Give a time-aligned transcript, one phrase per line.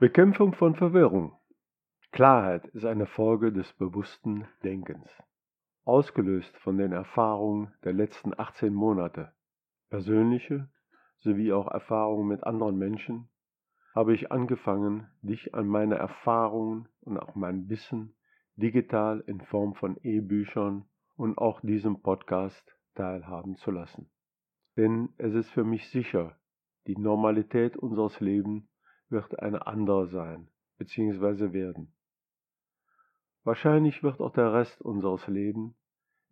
[0.00, 1.32] Bekämpfung von Verwirrung.
[2.12, 5.10] Klarheit ist eine Folge des bewussten Denkens.
[5.84, 9.32] Ausgelöst von den Erfahrungen der letzten 18 Monate,
[9.90, 10.68] persönliche
[11.18, 13.28] sowie auch Erfahrungen mit anderen Menschen,
[13.92, 18.14] habe ich angefangen, dich an meine Erfahrungen und auch mein Wissen
[18.54, 20.84] digital in Form von E-Büchern
[21.16, 24.08] und auch diesem Podcast teilhaben zu lassen.
[24.76, 26.38] Denn es ist für mich sicher,
[26.86, 28.77] die Normalität unseres Lebens
[29.10, 31.94] wird eine andere sein, beziehungsweise werden.
[33.44, 35.74] Wahrscheinlich wird auch der Rest unseres Lebens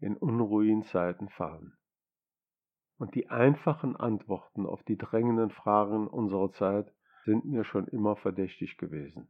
[0.01, 1.73] in unruhigen Zeiten fallen.
[2.99, 6.93] Und die einfachen Antworten auf die drängenden Fragen unserer Zeit
[7.25, 9.29] sind mir schon immer verdächtig gewesen.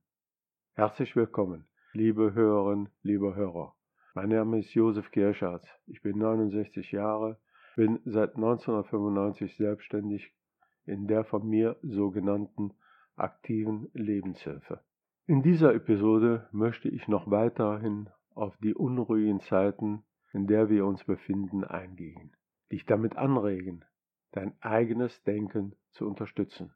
[0.74, 3.74] Herzlich willkommen, liebe Hörerinnen, liebe Hörer.
[4.14, 5.68] Mein Name ist Josef Kirscharz.
[5.86, 7.38] Ich bin 69 Jahre,
[7.76, 10.32] bin seit 1995 selbstständig
[10.84, 12.72] in der von mir sogenannten
[13.16, 14.80] aktiven Lebenshilfe.
[15.26, 21.02] In dieser Episode möchte ich noch weiterhin auf die unruhigen Zeiten, in der wir uns
[21.04, 22.36] befinden, eingehen,
[22.70, 23.84] dich damit anregen,
[24.32, 26.74] dein eigenes Denken zu unterstützen.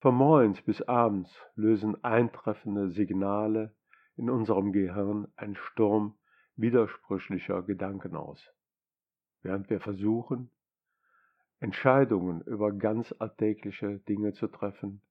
[0.00, 3.74] Von morgens bis abends lösen eintreffende Signale
[4.16, 6.18] in unserem Gehirn einen Sturm
[6.56, 8.52] widersprüchlicher Gedanken aus,
[9.42, 10.50] während wir versuchen,
[11.60, 15.02] Entscheidungen über ganz alltägliche Dinge zu treffen,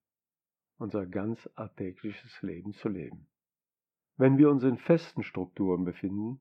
[0.78, 3.28] unser ganz alltägliches Leben zu leben.
[4.18, 6.40] Wenn wir uns in festen Strukturen befinden,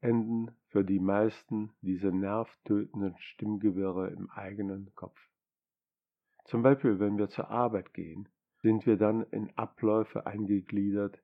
[0.00, 5.18] enden für die meisten diese nervtötenden Stimmgewirre im eigenen Kopf.
[6.44, 8.28] Zum Beispiel, wenn wir zur Arbeit gehen,
[8.62, 11.22] sind wir dann in Abläufe eingegliedert,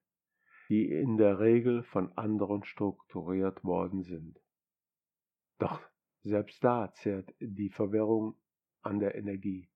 [0.69, 4.41] die in der Regel von anderen strukturiert worden sind.
[5.59, 5.81] Doch
[6.23, 8.37] selbst da zehrt die Verwirrung
[8.83, 9.69] an der Energie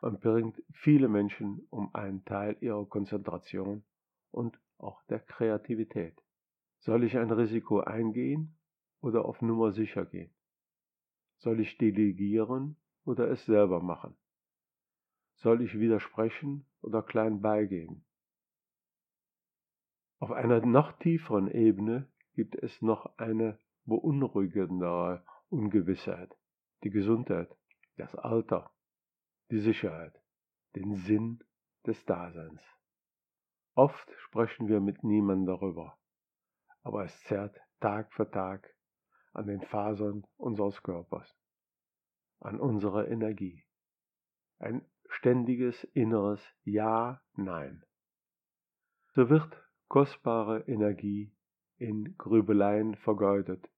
[0.00, 3.84] und bringt viele Menschen um einen Teil ihrer Konzentration
[4.30, 6.20] und auch der Kreativität.
[6.78, 8.56] Soll ich ein Risiko eingehen
[9.00, 10.32] oder auf Nummer sicher gehen?
[11.38, 14.16] Soll ich delegieren oder es selber machen?
[15.36, 18.04] Soll ich widersprechen oder klein beigeben?
[20.18, 26.36] Auf einer noch tieferen Ebene gibt es noch eine beunruhigendere Ungewissheit,
[26.84, 27.54] die Gesundheit,
[27.96, 28.70] das Alter,
[29.50, 30.14] die Sicherheit,
[30.74, 31.42] den Sinn
[31.86, 32.62] des Daseins.
[33.74, 35.98] Oft sprechen wir mit niemandem darüber,
[36.82, 38.74] aber es zerrt Tag für Tag
[39.32, 41.36] an den Fasern unseres Körpers,
[42.40, 43.64] an unserer Energie.
[44.58, 47.84] Ein ständiges inneres Ja, Nein.
[49.14, 51.32] So wird kostbare Energie
[51.78, 53.68] in Grübeleien vergeudet,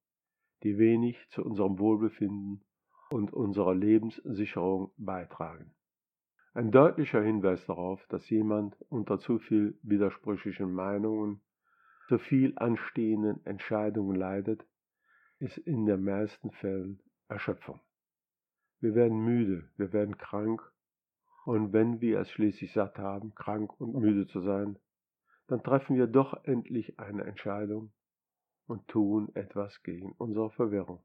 [0.62, 2.64] die wenig zu unserem Wohlbefinden
[3.12, 5.74] und unserer Lebenssicherung beitragen.
[6.54, 11.42] Ein deutlicher Hinweis darauf, dass jemand unter zu viel widersprüchlichen Meinungen,
[12.08, 14.66] zu viel anstehenden Entscheidungen leidet,
[15.38, 17.80] ist in den meisten Fällen Erschöpfung.
[18.80, 20.62] Wir werden müde, wir werden krank,
[21.44, 24.78] und wenn wir es schließlich satt haben, krank und müde zu sein,
[25.48, 27.92] dann treffen wir doch endlich eine Entscheidung
[28.66, 31.02] und tun etwas gegen unsere Verwirrung.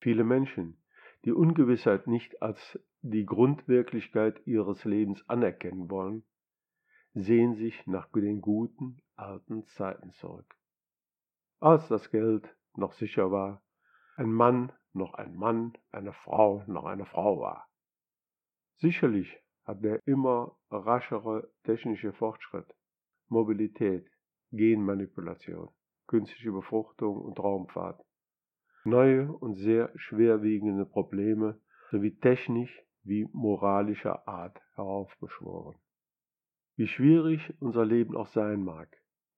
[0.00, 0.80] Viele Menschen,
[1.24, 6.24] die Ungewissheit nicht als die Grundwirklichkeit ihres Lebens anerkennen wollen,
[7.14, 10.54] sehen sich nach den guten alten Zeiten zurück.
[11.60, 13.62] Als das Geld noch sicher war,
[14.16, 17.68] ein Mann noch ein Mann, eine Frau noch eine Frau war.
[18.76, 22.72] Sicherlich hat der immer raschere technische Fortschritt,
[23.28, 24.08] Mobilität,
[24.52, 25.70] Genmanipulation,
[26.06, 28.02] künstliche Befruchtung und Raumfahrt
[28.88, 31.60] neue und sehr schwerwiegende Probleme
[31.90, 35.76] sowie technisch wie moralischer Art heraufbeschworen.
[36.76, 38.88] Wie schwierig unser Leben auch sein mag,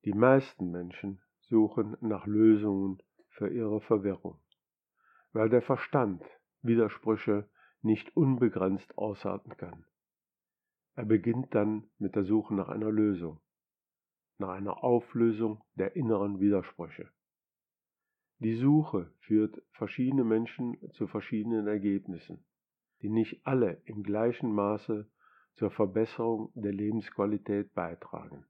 [0.05, 4.39] die meisten Menschen suchen nach Lösungen für ihre Verwirrung,
[5.33, 6.23] weil der Verstand
[6.63, 7.49] Widersprüche
[7.83, 9.85] nicht unbegrenzt aushalten kann.
[10.95, 13.41] Er beginnt dann mit der Suche nach einer Lösung,
[14.39, 17.09] nach einer Auflösung der inneren Widersprüche.
[18.43, 22.43] Die Suche führt verschiedene Menschen zu verschiedenen Ergebnissen,
[23.03, 25.11] die nicht alle im gleichen Maße
[25.57, 28.47] zur Verbesserung der Lebensqualität beitragen.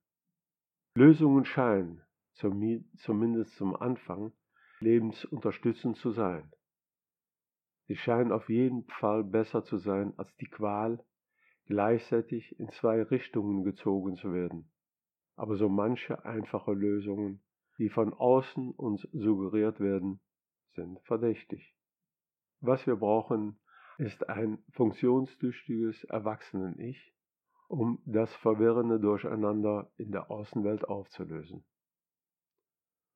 [0.95, 2.03] Lösungen scheinen,
[2.35, 4.33] zumindest zum Anfang,
[4.79, 6.53] lebensunterstützend zu sein.
[7.89, 11.05] Sie scheinen auf jeden Fall besser zu sein als die Qual,
[11.67, 14.71] gleichzeitig in zwei Richtungen gezogen zu werden.
[15.35, 17.43] Aber so manche einfache Lösungen
[17.81, 20.21] die von außen uns suggeriert werden,
[20.75, 21.75] sind verdächtig.
[22.61, 23.59] Was wir brauchen,
[23.97, 27.15] ist ein funktionstüchtiges Erwachsenen-Ich
[27.69, 31.65] um das verwirrende Durcheinander in der Außenwelt aufzulösen.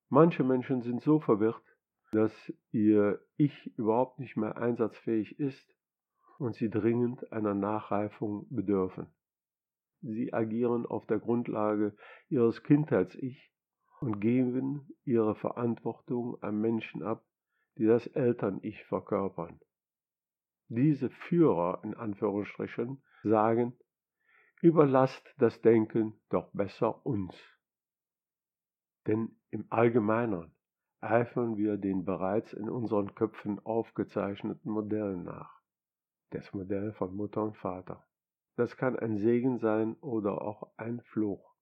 [0.09, 1.77] Manche Menschen sind so verwirrt,
[2.13, 2.33] dass
[2.71, 5.75] ihr Ich überhaupt nicht mehr einsatzfähig ist
[6.39, 9.09] und sie dringend einer Nachreifung bedürfen.
[10.01, 11.97] Sie agieren auf der Grundlage
[12.29, 13.54] ihres Kindheits-Ich
[14.01, 17.25] und geben ihre Verantwortung an Menschen ab,
[17.79, 19.61] die das Eltern-Ich verkörpern.
[20.69, 23.77] Diese Führer in Anführungsstrichen sagen,
[24.63, 27.35] überlasst das Denken doch besser uns.
[29.07, 30.55] Denn im Allgemeinen
[31.01, 35.61] eifern wir den bereits in unseren Köpfen aufgezeichneten Modellen nach.
[36.31, 38.07] Das Modell von Mutter und Vater.
[38.57, 41.54] Das kann ein Segen sein oder auch ein Fluch.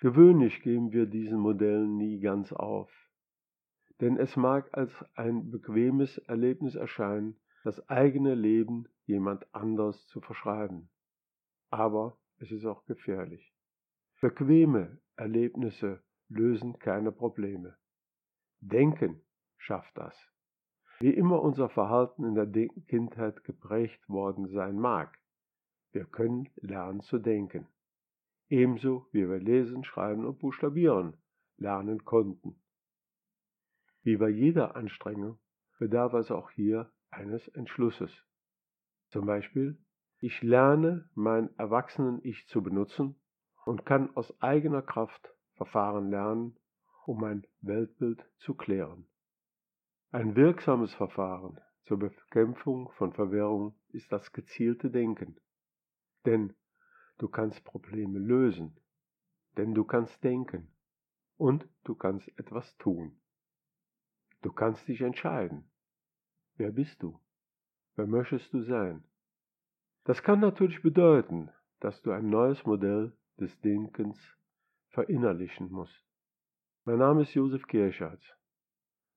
[0.00, 2.90] Gewöhnlich geben wir diesen Modellen nie ganz auf.
[4.00, 10.88] Denn es mag als ein bequemes Erlebnis erscheinen, das eigene Leben jemand anders zu verschreiben.
[11.68, 13.54] Aber es ist auch gefährlich.
[14.22, 17.76] Bequeme Erlebnisse lösen keine Probleme.
[18.60, 19.20] Denken
[19.58, 20.16] schafft das.
[21.00, 22.46] Wie immer unser Verhalten in der
[22.88, 25.18] Kindheit geprägt worden sein mag,
[25.92, 27.66] wir können lernen zu denken.
[28.50, 31.16] Ebenso wie wir lesen, schreiben und buchstabieren
[31.56, 32.60] lernen konnten.
[34.02, 35.38] Wie bei jeder Anstrengung
[35.78, 38.10] bedarf es auch hier eines Entschlusses.
[39.10, 39.78] Zum Beispiel,
[40.18, 43.20] ich lerne mein Erwachsenen-Ich zu benutzen
[43.64, 46.58] und kann aus eigener Kraft Verfahren lernen,
[47.06, 49.06] um mein Weltbild zu klären.
[50.10, 55.38] Ein wirksames Verfahren zur Bekämpfung von Verwirrung ist das gezielte Denken.
[56.24, 56.54] Denn
[57.20, 58.74] du kannst Probleme lösen,
[59.58, 60.68] denn du kannst denken
[61.36, 63.12] und du kannst etwas tun.
[64.40, 65.64] Du kannst dich entscheiden.
[66.56, 67.20] Wer bist du?
[67.94, 69.04] Wer möchtest du sein?
[70.04, 71.50] Das kann natürlich bedeuten,
[71.80, 74.18] dass du ein neues Modell des Denkens
[74.88, 76.06] verinnerlichen musst.
[76.86, 78.22] Mein Name ist Josef Kirschatz.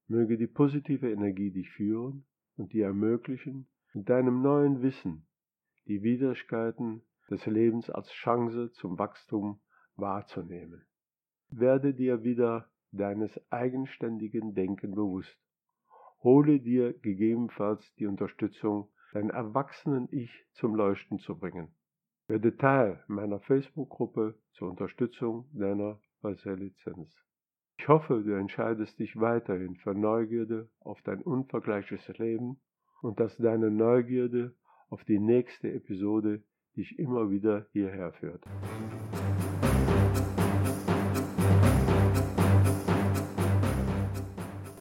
[0.09, 2.25] Möge die positive Energie dich führen
[2.57, 5.25] und dir ermöglichen, mit deinem neuen Wissen
[5.85, 7.01] die Widrigkeiten
[7.33, 9.59] des Lebens als Chance zum Wachstum
[9.95, 10.85] wahrzunehmen.
[11.49, 15.35] Werde dir wieder deines eigenständigen Denken bewusst.
[16.21, 21.73] Hole dir gegebenenfalls die Unterstützung, dein erwachsenen Ich zum Leuchten zu bringen.
[22.27, 27.11] Werde Teil meiner Facebook-Gruppe zur Unterstützung deiner Resilienz.
[27.77, 32.61] Ich hoffe, du entscheidest dich weiterhin für Neugierde auf dein unvergleichliches Leben
[33.01, 34.55] und dass deine Neugierde
[34.89, 36.43] auf die nächste Episode
[36.75, 38.43] dich immer wieder hierher führt.